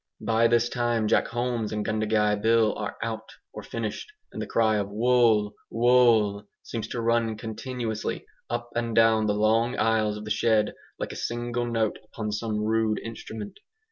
By 0.25 0.47
this 0.47 0.67
time 0.67 1.07
Jack 1.07 1.27
Holmes 1.27 1.71
and 1.71 1.85
Gundagai 1.85 2.41
Bill 2.41 2.73
are 2.75 2.97
'out,' 3.03 3.33
or 3.53 3.61
finished; 3.61 4.11
and 4.33 4.41
the 4.41 4.47
cry 4.47 4.77
of 4.77 4.89
"Wool!' 4.89 5.53
Wool!" 5.69 6.47
seems 6.63 6.87
to 6.87 7.01
run 7.01 7.37
continuously 7.37 8.25
up 8.49 8.71
and 8.75 8.95
down 8.95 9.27
the 9.27 9.35
long 9.35 9.77
aisles 9.77 10.17
of 10.17 10.25
the 10.25 10.31
shed, 10.31 10.73
like 10.97 11.11
a 11.11 11.15
single 11.15 11.67
note 11.67 11.99
upon 12.03 12.31
some 12.31 12.63
rude 12.63 12.97
instrument. 13.03 13.59